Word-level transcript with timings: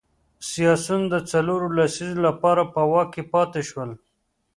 سیاسیون 0.49 1.01
د 1.09 1.15
څلورو 1.31 1.67
لسیزو 1.77 2.17
لپاره 2.27 2.61
په 2.73 2.81
واک 2.91 3.07
کې 3.13 3.23
پاتې 3.33 3.61
شول. 3.69 3.91